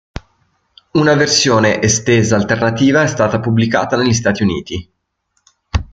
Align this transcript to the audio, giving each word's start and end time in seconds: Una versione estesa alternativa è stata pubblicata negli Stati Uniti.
Una 0.93 1.13
versione 1.13 1.79
estesa 1.79 2.35
alternativa 2.35 3.03
è 3.03 3.07
stata 3.07 3.39
pubblicata 3.39 3.95
negli 3.97 4.15
Stati 4.15 4.41
Uniti. 4.41 4.91